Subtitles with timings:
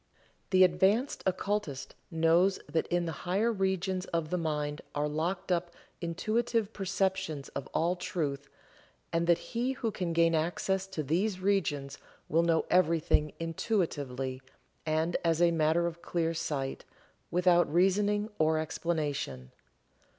[0.49, 5.69] The advanced occultist knows that in the higher regions of the mind are locked up
[6.01, 8.49] intuitive perceptions of all truth,
[9.13, 14.41] and that he who can gain access to these regions will know everything intuitively,
[14.87, 16.83] and as a matter of clear sight,
[17.29, 19.51] without reasoning or explanation.